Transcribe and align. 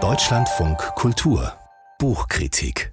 Deutschlandfunk 0.00 0.78
Kultur 0.94 1.52
Buchkritik 1.98 2.92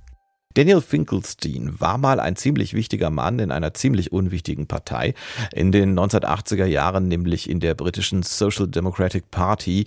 Daniel 0.56 0.82
Finkelstein 0.82 1.80
war 1.80 2.00
mal 2.00 2.20
ein 2.20 2.36
ziemlich 2.36 2.74
wichtiger 2.74 3.12
Mann 3.12 3.38
in 3.38 3.52
einer 3.52 3.76
ziemlich 3.76 4.12
unwichtigen 4.12 4.68
Partei. 4.68 5.14
In 5.54 5.72
den 5.72 6.00
1980er 6.00 6.66
Jahren, 6.66 7.08
nämlich 7.08 7.50
in 7.50 7.60
der 7.60 7.76
britischen 7.76 8.24
Social 8.24 8.68
Democratic 8.68 9.30
Party. 9.30 9.86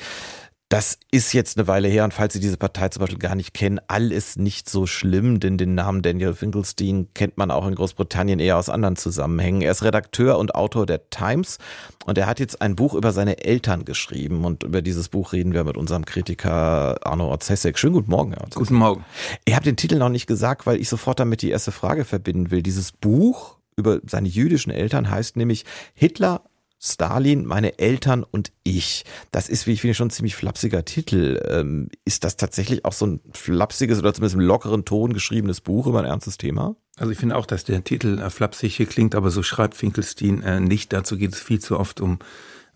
Das 0.70 0.98
ist 1.10 1.32
jetzt 1.32 1.56
eine 1.56 1.66
Weile 1.66 1.88
her 1.88 2.04
und 2.04 2.12
falls 2.12 2.34
Sie 2.34 2.40
diese 2.40 2.58
Partei 2.58 2.90
zum 2.90 3.00
Beispiel 3.00 3.18
gar 3.18 3.34
nicht 3.34 3.54
kennen, 3.54 3.80
alles 3.88 4.36
nicht 4.36 4.68
so 4.68 4.86
schlimm, 4.86 5.40
denn 5.40 5.56
den 5.56 5.74
Namen 5.74 6.02
Daniel 6.02 6.34
Finkelstein 6.34 7.08
kennt 7.14 7.38
man 7.38 7.50
auch 7.50 7.66
in 7.66 7.74
Großbritannien 7.74 8.38
eher 8.38 8.58
aus 8.58 8.68
anderen 8.68 8.96
Zusammenhängen. 8.96 9.62
Er 9.62 9.70
ist 9.70 9.82
Redakteur 9.82 10.38
und 10.38 10.54
Autor 10.54 10.84
der 10.84 11.08
Times 11.08 11.56
und 12.04 12.18
er 12.18 12.26
hat 12.26 12.38
jetzt 12.38 12.60
ein 12.60 12.76
Buch 12.76 12.92
über 12.92 13.12
seine 13.12 13.42
Eltern 13.42 13.86
geschrieben 13.86 14.44
und 14.44 14.62
über 14.62 14.82
dieses 14.82 15.08
Buch 15.08 15.32
reden 15.32 15.54
wir 15.54 15.64
mit 15.64 15.78
unserem 15.78 16.04
Kritiker 16.04 16.98
Arno 17.06 17.28
Orzesek. 17.28 17.78
Schönen 17.78 17.94
guten 17.94 18.10
Morgen, 18.10 18.32
Herr 18.32 18.42
Orzesek. 18.42 18.58
Guten 18.58 18.74
Morgen. 18.74 19.06
Ich 19.46 19.54
habe 19.54 19.64
den 19.64 19.76
Titel 19.76 19.96
noch 19.96 20.10
nicht 20.10 20.26
gesagt, 20.26 20.66
weil 20.66 20.78
ich 20.78 20.90
sofort 20.90 21.18
damit 21.18 21.40
die 21.40 21.48
erste 21.48 21.72
Frage 21.72 22.04
verbinden 22.04 22.50
will. 22.50 22.62
Dieses 22.62 22.92
Buch 22.92 23.56
über 23.76 24.00
seine 24.04 24.28
jüdischen 24.28 24.70
Eltern 24.70 25.08
heißt 25.08 25.38
nämlich 25.38 25.64
Hitler 25.94 26.42
Stalin, 26.80 27.44
meine 27.44 27.78
Eltern 27.78 28.24
und 28.24 28.52
ich. 28.62 29.04
Das 29.32 29.48
ist, 29.48 29.66
wie 29.66 29.72
ich 29.72 29.80
finde, 29.80 29.94
schon 29.94 30.08
ein 30.08 30.12
ziemlich 30.12 30.36
flapsiger 30.36 30.84
Titel. 30.84 31.40
Ähm, 31.48 31.88
ist 32.04 32.24
das 32.24 32.36
tatsächlich 32.36 32.84
auch 32.84 32.92
so 32.92 33.06
ein 33.06 33.20
flapsiges 33.32 33.98
oder 33.98 34.14
zumindest 34.14 34.36
im 34.36 34.42
lockeren 34.42 34.84
Ton 34.84 35.12
geschriebenes 35.12 35.60
Buch 35.60 35.86
über 35.86 35.98
ein 35.98 36.04
ernstes 36.04 36.38
Thema? 36.38 36.76
Also 36.96 37.12
ich 37.12 37.18
finde 37.18 37.36
auch, 37.36 37.46
dass 37.46 37.64
der 37.64 37.82
Titel 37.82 38.18
äh, 38.18 38.30
flapsig 38.30 38.76
hier 38.76 38.86
klingt, 38.86 39.14
aber 39.14 39.30
so 39.30 39.42
schreibt 39.42 39.74
Finkelstein 39.76 40.42
äh, 40.42 40.60
nicht. 40.60 40.92
Dazu 40.92 41.16
geht 41.16 41.34
es 41.34 41.40
viel 41.40 41.60
zu 41.60 41.78
oft 41.78 42.00
um 42.00 42.18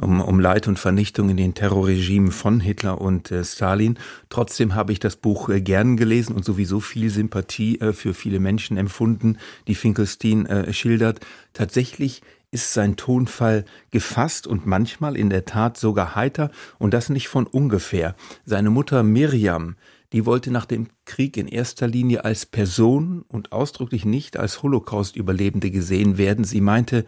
um, 0.02 0.20
um 0.20 0.40
Leid 0.40 0.68
und 0.68 0.78
Vernichtung 0.78 1.30
in 1.30 1.36
den 1.36 1.54
Terrorregimen 1.54 2.32
von 2.32 2.60
Hitler 2.60 3.00
und 3.00 3.30
äh, 3.30 3.44
Stalin. 3.44 3.98
Trotzdem 4.28 4.74
habe 4.74 4.92
ich 4.92 5.00
das 5.00 5.16
Buch 5.16 5.48
äh, 5.48 5.60
gern 5.60 5.96
gelesen 5.96 6.34
und 6.34 6.44
sowieso 6.44 6.80
viel 6.80 7.10
Sympathie 7.10 7.80
äh, 7.80 7.92
für 7.92 8.14
viele 8.14 8.40
Menschen 8.40 8.76
empfunden, 8.76 9.38
die 9.68 9.74
Finkelstein 9.74 10.46
äh, 10.46 10.72
schildert. 10.72 11.20
Tatsächlich 11.52 12.22
ist 12.52 12.74
sein 12.74 12.96
Tonfall 12.96 13.64
gefasst 13.90 14.46
und 14.46 14.66
manchmal 14.66 15.16
in 15.16 15.30
der 15.30 15.46
Tat 15.46 15.78
sogar 15.78 16.14
heiter 16.14 16.50
und 16.78 16.94
das 16.94 17.08
nicht 17.08 17.28
von 17.28 17.46
ungefähr. 17.46 18.14
Seine 18.44 18.70
Mutter 18.70 19.02
Miriam, 19.02 19.76
die 20.12 20.26
wollte 20.26 20.50
nach 20.50 20.66
dem 20.66 20.88
Krieg 21.06 21.38
in 21.38 21.48
erster 21.48 21.88
Linie 21.88 22.24
als 22.24 22.44
Person 22.46 23.24
und 23.26 23.52
ausdrücklich 23.52 24.04
nicht 24.04 24.36
als 24.36 24.62
Holocaust-Überlebende 24.62 25.70
gesehen 25.70 26.18
werden. 26.18 26.44
Sie 26.44 26.60
meinte, 26.60 27.06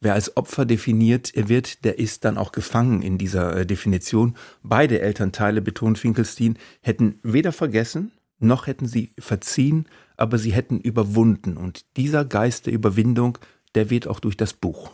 wer 0.00 0.14
als 0.14 0.36
Opfer 0.36 0.64
definiert 0.64 1.32
wird, 1.34 1.84
der 1.84 1.98
ist 1.98 2.24
dann 2.24 2.38
auch 2.38 2.52
gefangen 2.52 3.02
in 3.02 3.18
dieser 3.18 3.56
äh, 3.56 3.66
Definition. 3.66 4.36
Beide 4.62 5.00
Elternteile, 5.00 5.60
betont 5.60 5.98
Finkelstein, 5.98 6.56
hätten 6.80 7.18
weder 7.24 7.50
vergessen, 7.50 8.12
noch 8.38 8.68
hätten 8.68 8.86
sie 8.86 9.10
verziehen, 9.18 9.86
aber 10.16 10.38
sie 10.38 10.52
hätten 10.52 10.78
überwunden. 10.78 11.56
Und 11.56 11.84
dieser 11.96 12.24
Geist 12.24 12.66
der 12.66 12.72
Überwindung 12.72 13.38
der 13.74 13.90
weht 13.90 14.06
auch 14.06 14.20
durch 14.20 14.36
das 14.36 14.52
Buch. 14.52 14.90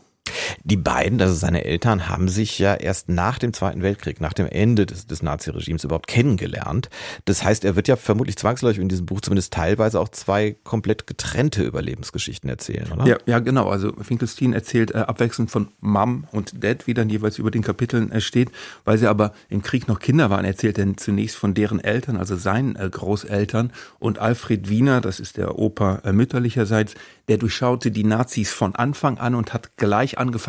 Die 0.64 0.76
beiden, 0.76 1.20
also 1.20 1.34
seine 1.34 1.64
Eltern, 1.64 2.08
haben 2.08 2.28
sich 2.28 2.58
ja 2.58 2.74
erst 2.74 3.08
nach 3.08 3.38
dem 3.38 3.52
Zweiten 3.52 3.82
Weltkrieg, 3.82 4.20
nach 4.20 4.32
dem 4.32 4.46
Ende 4.46 4.86
des, 4.86 5.06
des 5.06 5.22
Naziregimes 5.22 5.84
überhaupt 5.84 6.06
kennengelernt. 6.06 6.88
Das 7.24 7.42
heißt, 7.42 7.64
er 7.64 7.76
wird 7.76 7.88
ja 7.88 7.96
vermutlich 7.96 8.36
zwangsläufig 8.36 8.80
in 8.80 8.88
diesem 8.88 9.06
Buch 9.06 9.20
zumindest 9.20 9.52
teilweise 9.52 10.00
auch 10.00 10.08
zwei 10.08 10.56
komplett 10.64 11.06
getrennte 11.06 11.62
Überlebensgeschichten 11.62 12.48
erzählen, 12.48 12.90
oder? 12.92 13.06
Ja, 13.06 13.16
ja 13.26 13.38
genau. 13.38 13.68
Also 13.68 13.92
Finkelstein 14.00 14.52
erzählt 14.52 14.92
äh, 14.92 14.98
abwechselnd 14.98 15.50
von 15.50 15.68
Mom 15.80 16.26
und 16.32 16.62
Dad, 16.62 16.86
wie 16.86 16.94
dann 16.94 17.10
jeweils 17.10 17.38
über 17.38 17.50
den 17.50 17.62
Kapiteln 17.62 18.10
äh, 18.12 18.20
steht. 18.20 18.50
Weil 18.84 18.98
sie 18.98 19.06
aber 19.06 19.32
im 19.48 19.62
Krieg 19.62 19.88
noch 19.88 19.98
Kinder 20.00 20.30
waren, 20.30 20.44
erzählt 20.44 20.78
er 20.78 20.96
zunächst 20.96 21.36
von 21.36 21.54
deren 21.54 21.80
Eltern, 21.80 22.16
also 22.16 22.36
seinen 22.36 22.76
äh, 22.76 22.88
Großeltern. 22.90 23.72
Und 23.98 24.18
Alfred 24.18 24.68
Wiener, 24.68 25.00
das 25.00 25.20
ist 25.20 25.36
der 25.36 25.58
Opa 25.58 26.02
äh, 26.04 26.12
mütterlicherseits, 26.12 26.94
der 27.28 27.38
durchschaute 27.38 27.90
die 27.90 28.04
Nazis 28.04 28.52
von 28.52 28.74
Anfang 28.74 29.18
an 29.18 29.34
und 29.34 29.54
hat 29.54 29.76
gleich 29.76 30.18
angefangen, 30.18 30.39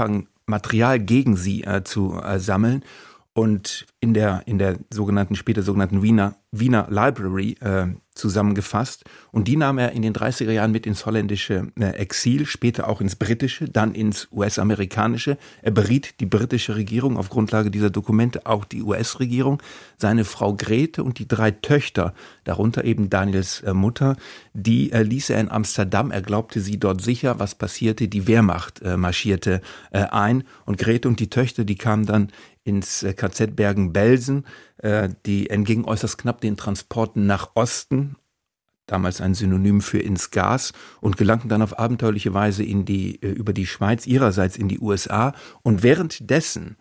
Material 0.46 1.00
gegen 1.00 1.35
sie 1.35 1.63
äh, 1.63 1.84
zu 1.84 2.19
äh, 2.22 2.40
sammeln. 2.40 2.84
Und 3.34 3.85
in 4.02 4.13
der, 4.13 4.44
in 4.46 4.57
der 4.57 4.78
sogenannten, 4.90 5.35
später 5.35 5.63
sogenannten 5.63 6.02
Wiener, 6.02 6.35
Wiener 6.52 6.88
Library 6.90 7.56
äh, 7.62 7.88
zusammengefasst. 8.21 9.03
Und 9.31 9.47
die 9.47 9.57
nahm 9.57 9.77
er 9.77 9.91
in 9.91 10.01
den 10.01 10.13
30er 10.13 10.51
Jahren 10.51 10.71
mit 10.71 10.85
ins 10.85 11.05
holländische 11.05 11.67
äh, 11.77 11.89
Exil, 11.97 12.45
später 12.45 12.87
auch 12.87 13.01
ins 13.01 13.17
britische, 13.17 13.65
dann 13.65 13.93
ins 13.93 14.29
US-amerikanische. 14.31 15.37
Er 15.61 15.71
beriet 15.71 16.19
die 16.21 16.25
britische 16.25 16.75
Regierung 16.75 17.17
auf 17.17 17.29
Grundlage 17.29 17.71
dieser 17.71 17.89
Dokumente, 17.89 18.45
auch 18.45 18.63
die 18.63 18.81
US-Regierung. 18.81 19.61
Seine 19.97 20.23
Frau 20.23 20.53
Grete 20.53 21.03
und 21.03 21.19
die 21.19 21.27
drei 21.27 21.51
Töchter, 21.51 22.13
darunter 22.45 22.85
eben 22.85 23.09
Daniels 23.09 23.61
äh, 23.61 23.73
Mutter, 23.73 24.15
die 24.53 24.91
äh, 24.91 25.03
ließ 25.03 25.31
er 25.31 25.41
in 25.41 25.51
Amsterdam. 25.51 26.11
Er 26.11 26.21
glaubte 26.21 26.61
sie 26.61 26.79
dort 26.79 27.01
sicher. 27.01 27.39
Was 27.39 27.55
passierte? 27.55 28.07
Die 28.07 28.27
Wehrmacht 28.27 28.81
marschierte 28.83 29.61
ein. 29.91 30.43
Und 30.65 30.77
Grete 30.77 31.07
und 31.07 31.19
die 31.19 31.29
Töchter, 31.29 31.63
die 31.63 31.75
kamen 31.75 32.05
dann 32.05 32.31
ins 32.63 33.05
KZ 33.15 33.55
Bergen-Belsen. 33.55 34.45
Äh, 34.81 35.09
die 35.25 35.50
entgingen 35.50 35.86
äußerst 35.86 36.18
knapp 36.18 36.42
den 36.42 36.58
Transporten 36.58 37.25
nach 37.28 37.52
Osten, 37.56 38.16
damals 38.88 39.22
ein 39.22 39.36
Synonym 39.36 39.81
für 39.81 40.00
ins 40.00 40.31
Gas, 40.31 40.74
und 41.00 41.18
gelangten 41.18 41.50
dann 41.50 41.62
auf 41.62 41.78
abenteuerliche 41.78 42.34
Weise 42.34 42.64
in 42.64 42.86
die, 42.86 43.22
äh, 43.22 43.30
über 43.30 43.53
die 43.53 43.68
Schweiz, 43.68 44.08
ihrerseits 44.08 44.58
in 44.58 44.68
die 44.68 44.80
USA. 44.80 45.34
Und 45.62 45.84
währenddessen 45.84 46.78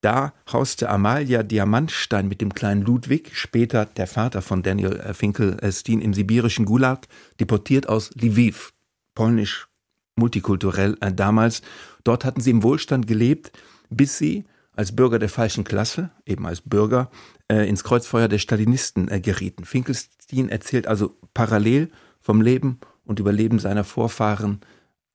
da 0.00 0.34
hauste 0.52 0.90
Amalia 0.90 1.42
Diamantstein 1.42 2.28
mit 2.28 2.42
dem 2.42 2.52
kleinen 2.52 2.82
Ludwig, 2.82 3.30
später 3.34 3.86
der 3.86 4.06
Vater 4.06 4.42
von 4.42 4.62
Daniel 4.62 5.14
Finkelstein, 5.14 6.02
im 6.02 6.12
sibirischen 6.12 6.66
Gulag, 6.66 7.06
deportiert 7.40 7.88
aus 7.88 8.10
Lviv, 8.14 8.74
polnisch 9.14 9.68
multikulturell 10.16 10.96
äh, 11.00 11.12
damals. 11.12 11.62
Dort 12.04 12.24
hatten 12.24 12.40
sie 12.40 12.50
im 12.50 12.62
Wohlstand 12.62 13.06
gelebt, 13.06 13.52
bis 13.88 14.18
sie 14.18 14.44
als 14.76 14.94
Bürger 14.94 15.18
der 15.18 15.28
falschen 15.28 15.64
Klasse, 15.64 16.10
eben 16.26 16.46
als 16.46 16.60
Bürger, 16.60 17.10
äh, 17.48 17.68
ins 17.68 17.84
Kreuzfeuer 17.84 18.28
der 18.28 18.38
Stalinisten 18.38 19.08
äh, 19.08 19.20
gerieten. 19.20 19.64
Finkelstein 19.64 20.48
erzählt 20.48 20.86
also 20.86 21.16
parallel 21.32 21.90
vom 22.20 22.40
Leben 22.40 22.80
und 23.04 23.20
Überleben 23.20 23.58
seiner 23.58 23.84
Vorfahren 23.84 24.60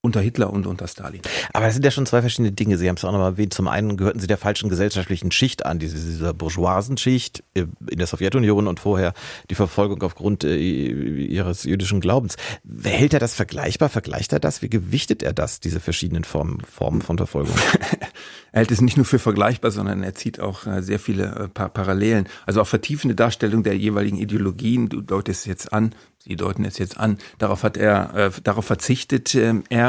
unter 0.01 0.21
Hitler 0.21 0.51
und 0.53 0.65
unter 0.65 0.87
Stalin. 0.87 1.21
Aber 1.51 1.67
es 1.67 1.73
sind 1.73 1.83
ja 1.83 1.91
schon 1.91 2.05
zwei 2.05 2.21
verschiedene 2.21 2.53
Dinge. 2.53 2.77
Sie 2.77 2.87
haben 2.87 2.95
es 2.95 3.03
auch 3.03 3.11
nochmal 3.11 3.31
erwähnt. 3.31 3.53
Zum 3.53 3.67
einen 3.67 3.97
gehörten 3.97 4.19
Sie 4.19 4.27
der 4.27 4.37
falschen 4.37 4.69
gesellschaftlichen 4.69 5.31
Schicht 5.31 5.65
an, 5.65 5.77
dieser 5.79 6.33
Bourgeoisenschicht 6.33 7.43
äh, 7.53 7.65
in 7.89 7.97
der 7.97 8.07
Sowjetunion 8.07 8.67
und 8.67 8.79
vorher 8.79 9.13
die 9.49 9.55
Verfolgung 9.55 10.01
aufgrund 10.03 10.45
äh, 10.45 10.55
Ihres 10.55 11.63
jüdischen 11.63 11.99
Glaubens. 11.99 12.37
Hält 12.81 13.13
er 13.13 13.19
das 13.19 13.33
vergleichbar? 13.33 13.89
Vergleicht 13.89 14.31
er 14.31 14.39
das? 14.39 14.61
Wie 14.61 14.69
gewichtet 14.69 15.21
er 15.21 15.33
das, 15.33 15.59
diese 15.59 15.81
verschiedenen 15.81 16.23
Formen, 16.23 16.61
Formen 16.61 17.01
von 17.01 17.17
Verfolgung? 17.17 17.55
er 18.53 18.59
hält 18.59 18.71
es 18.71 18.79
nicht 18.79 18.95
nur 18.95 19.05
für 19.05 19.19
vergleichbar, 19.19 19.71
sondern 19.71 20.01
er 20.03 20.15
zieht 20.15 20.39
auch 20.39 20.65
äh, 20.65 20.81
sehr 20.81 20.99
viele 20.99 21.49
Parallelen. 21.53 22.29
Also 22.45 22.61
auch 22.61 22.67
vertiefende 22.67 23.15
Darstellung 23.15 23.63
der 23.63 23.75
jeweiligen 23.75 24.17
Ideologien. 24.17 24.87
Du 24.87 25.01
deutest 25.01 25.41
es 25.41 25.45
jetzt 25.45 25.73
an, 25.73 25.93
Sie 26.19 26.35
deuten 26.35 26.65
es 26.65 26.77
jetzt 26.77 26.97
an. 26.97 27.17
Darauf 27.37 27.63
hat 27.63 27.77
er, 27.77 28.13
äh, 28.13 28.31
darauf 28.43 28.65
verzichtet 28.65 29.33
äh, 29.35 29.55
er. 29.69 29.88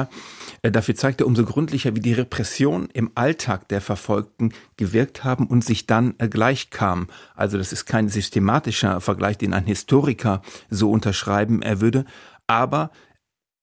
Äh, 0.63 0.71
dafür 0.71 0.95
zeigt 0.95 1.21
er 1.21 1.27
umso 1.27 1.45
gründlicher, 1.45 1.95
wie 1.95 2.01
die 2.01 2.13
Repression 2.13 2.89
im 2.93 3.11
Alltag 3.15 3.69
der 3.69 3.81
Verfolgten 3.81 4.53
gewirkt 4.77 5.25
haben 5.25 5.47
und 5.47 5.65
sich 5.65 5.87
dann 5.87 6.15
äh, 6.19 6.29
gleichkamen. 6.29 7.09
Also 7.35 7.59
das 7.59 7.73
ist 7.73 7.87
kein 7.87 8.09
systematischer 8.09 9.01
Vergleich, 9.01 9.39
den 9.39 9.55
ein 9.55 9.67
Historiker 9.67 10.43
so 10.69 10.91
unterschreiben 10.91 11.63
er 11.63 11.81
würde. 11.81 12.05
Aber 12.47 12.91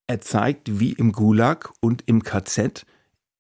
er 0.07 0.21
zeigt, 0.21 0.79
wie 0.79 0.93
im 0.93 1.11
Gulag 1.11 1.71
und 1.81 2.03
im 2.05 2.23
KZ 2.23 2.85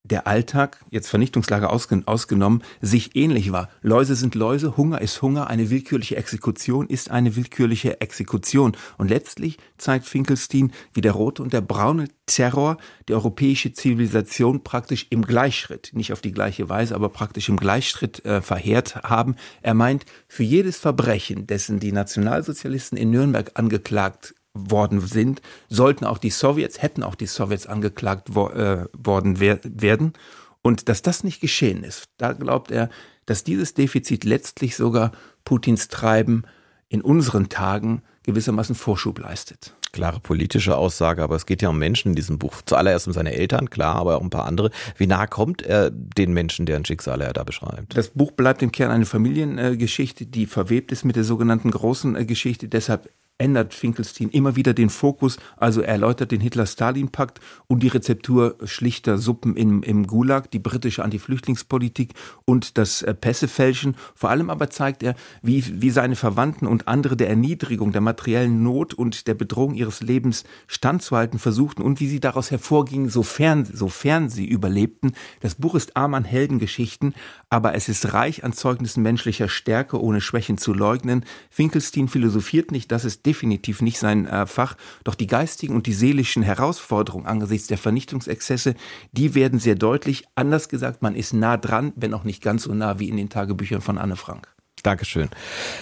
der 0.07 0.27
Alltag, 0.27 0.79
jetzt 0.89 1.09
Vernichtungslager 1.09 1.71
ausgenommen, 1.71 2.63
sich 2.81 3.15
ähnlich 3.15 3.51
war. 3.51 3.69
Läuse 3.81 4.15
sind 4.15 4.35
Läuse, 4.35 4.77
Hunger 4.77 5.01
ist 5.01 5.21
Hunger, 5.21 5.47
eine 5.47 5.69
willkürliche 5.69 6.15
Exekution 6.15 6.87
ist 6.87 7.11
eine 7.11 7.35
willkürliche 7.35 8.01
Exekution. 8.01 8.75
Und 8.97 9.09
letztlich 9.09 9.57
zeigt 9.77 10.05
Finkelstein, 10.05 10.71
wie 10.93 11.01
der 11.01 11.11
rote 11.13 11.43
und 11.43 11.53
der 11.53 11.61
braune 11.61 12.07
Terror 12.25 12.77
die 13.07 13.13
europäische 13.13 13.73
Zivilisation 13.73 14.63
praktisch 14.63 15.07
im 15.09 15.23
Gleichschritt, 15.23 15.91
nicht 15.93 16.13
auf 16.13 16.21
die 16.21 16.31
gleiche 16.31 16.69
Weise, 16.69 16.95
aber 16.95 17.09
praktisch 17.09 17.49
im 17.49 17.57
Gleichschritt 17.57 18.23
äh, 18.25 18.41
verheert 18.41 18.95
haben. 19.03 19.35
Er 19.61 19.73
meint, 19.73 20.05
für 20.27 20.43
jedes 20.43 20.77
Verbrechen, 20.77 21.47
dessen 21.47 21.79
die 21.79 21.91
Nationalsozialisten 21.91 22.97
in 22.97 23.11
Nürnberg 23.11 23.51
angeklagt 23.55 24.35
worden 24.69 24.99
sind, 25.01 25.41
sollten 25.69 26.05
auch 26.05 26.17
die 26.17 26.29
Sowjets, 26.29 26.81
hätten 26.81 27.03
auch 27.03 27.15
die 27.15 27.27
Sowjets 27.27 27.67
angeklagt 27.67 28.29
wo, 28.31 28.49
äh, 28.49 28.85
worden 28.97 29.39
wer 29.39 29.59
werden. 29.63 30.13
Und 30.61 30.89
dass 30.89 31.01
das 31.01 31.23
nicht 31.23 31.39
geschehen 31.39 31.83
ist, 31.83 32.05
da 32.17 32.33
glaubt 32.33 32.71
er, 32.71 32.89
dass 33.25 33.43
dieses 33.43 33.73
Defizit 33.73 34.23
letztlich 34.23 34.75
sogar 34.75 35.11
Putins 35.45 35.87
Treiben 35.87 36.43
in 36.89 37.01
unseren 37.01 37.49
Tagen 37.49 38.01
gewissermaßen 38.23 38.75
Vorschub 38.75 39.19
leistet. 39.19 39.73
Klare 39.93 40.19
politische 40.19 40.77
Aussage, 40.77 41.23
aber 41.23 41.35
es 41.35 41.45
geht 41.45 41.61
ja 41.61 41.69
um 41.69 41.79
Menschen 41.79 42.09
in 42.09 42.15
diesem 42.15 42.37
Buch. 42.37 42.61
Zuallererst 42.65 43.07
um 43.07 43.13
seine 43.13 43.33
Eltern, 43.33 43.69
klar, 43.69 43.95
aber 43.95 44.17
auch 44.17 44.21
ein 44.21 44.29
paar 44.29 44.45
andere. 44.45 44.69
Wie 44.97 45.07
nah 45.07 45.27
kommt 45.27 45.61
er 45.61 45.89
den 45.89 46.33
Menschen, 46.33 46.65
deren 46.65 46.83
Schicksale 46.83 47.25
er 47.25 47.33
da 47.33 47.43
beschreibt? 47.43 47.95
Das 47.95 48.09
Buch 48.09 48.31
bleibt 48.31 48.61
im 48.61 48.71
Kern 48.71 48.91
eine 48.91 49.05
Familiengeschichte, 49.05 50.25
die 50.25 50.45
verwebt 50.45 50.91
ist 50.91 51.05
mit 51.05 51.15
der 51.15 51.23
sogenannten 51.23 51.71
großen 51.71 52.27
Geschichte. 52.27 52.67
Deshalb 52.67 53.09
ändert 53.37 53.73
Finkelstein 53.73 54.29
immer 54.29 54.55
wieder 54.55 54.73
den 54.73 54.89
Fokus, 54.89 55.37
also 55.57 55.81
er 55.81 55.89
erläutert 55.89 56.31
den 56.31 56.41
Hitler-Stalin-Pakt 56.41 57.39
und 57.67 57.83
die 57.83 57.87
Rezeptur 57.87 58.55
schlichter 58.63 59.17
Suppen 59.17 59.55
im, 59.55 59.83
im 59.83 60.07
Gulag, 60.07 60.49
die 60.51 60.59
britische 60.59 61.03
Anti-Flüchtlingspolitik 61.03 62.13
und 62.45 62.77
das 62.77 63.03
äh, 63.03 63.13
Pässefälschen. 63.13 63.95
Vor 64.15 64.29
allem 64.29 64.49
aber 64.49 64.69
zeigt 64.69 65.03
er, 65.03 65.15
wie, 65.41 65.81
wie 65.81 65.89
seine 65.91 66.15
Verwandten 66.15 66.67
und 66.67 66.87
andere 66.87 67.15
der 67.15 67.29
Erniedrigung, 67.29 67.91
der 67.91 68.01
materiellen 68.01 68.63
Not 68.63 68.93
und 68.93 69.27
der 69.27 69.35
Bedrohung 69.35 69.75
ihres 69.75 70.01
Lebens 70.01 70.43
standzuhalten 70.65 71.39
versuchten 71.39 71.81
und 71.81 71.99
wie 71.99 72.07
sie 72.07 72.19
daraus 72.19 72.49
hervorgingen, 72.49 73.09
sofern, 73.09 73.65
sofern 73.65 74.29
sie 74.29 74.47
überlebten. 74.47 75.13
Das 75.41 75.55
Buch 75.55 75.75
ist 75.75 75.95
arm 75.95 76.15
an 76.15 76.25
Heldengeschichten, 76.25 77.13
aber 77.49 77.75
es 77.75 77.87
ist 77.87 78.13
reich 78.13 78.43
an 78.43 78.53
Zeugnissen 78.53 79.03
menschlicher 79.03 79.49
Stärke, 79.49 80.01
ohne 80.01 80.21
Schwächen 80.21 80.57
zu 80.57 80.73
leugnen. 80.73 81.23
Finkelstein 81.49 82.07
philosophiert 82.07 82.71
nicht, 82.71 82.91
dass 82.91 83.03
es 83.03 83.21
definitiv 83.27 83.81
nicht 83.81 83.99
sein 83.99 84.25
äh, 84.25 84.47
Fach. 84.47 84.75
Doch 85.03 85.13
die 85.13 85.27
geistigen 85.27 85.75
und 85.75 85.85
die 85.85 85.93
seelischen 85.93 86.41
Herausforderungen 86.41 87.27
angesichts 87.27 87.67
der 87.67 87.77
Vernichtungsexzesse, 87.77 88.73
die 89.11 89.35
werden 89.35 89.59
sehr 89.59 89.75
deutlich. 89.75 90.23
Anders 90.35 90.69
gesagt, 90.69 91.01
man 91.01 91.15
ist 91.15 91.33
nah 91.33 91.57
dran, 91.57 91.93
wenn 91.95 92.13
auch 92.13 92.23
nicht 92.23 92.41
ganz 92.41 92.63
so 92.63 92.73
nah 92.73 92.99
wie 92.99 93.09
in 93.09 93.17
den 93.17 93.29
Tagebüchern 93.29 93.81
von 93.81 93.97
Anne 93.97 94.15
Frank. 94.15 94.47
Dankeschön. 94.83 95.29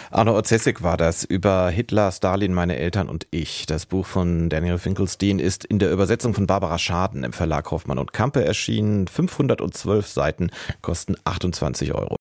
Arno 0.09 0.35
Ozessek 0.35 0.81
war 0.81 0.97
das 0.97 1.23
über 1.23 1.69
Hitler, 1.69 2.11
Stalin, 2.11 2.53
meine 2.53 2.77
Eltern 2.77 3.07
und 3.07 3.27
ich. 3.29 3.67
Das 3.67 3.85
Buch 3.85 4.05
von 4.05 4.49
Daniel 4.49 4.79
Finkelstein 4.79 5.37
ist 5.37 5.63
in 5.63 5.77
der 5.77 5.91
Übersetzung 5.91 6.33
von 6.33 6.47
Barbara 6.47 6.79
Schaden 6.79 7.23
im 7.23 7.33
Verlag 7.33 7.69
Hoffmann 7.69 7.99
und 7.99 8.13
Kampe 8.13 8.43
erschienen. 8.43 9.07
512 9.07 10.07
Seiten 10.07 10.49
kosten 10.81 11.15
28 11.23 11.93
Euro. 11.93 12.15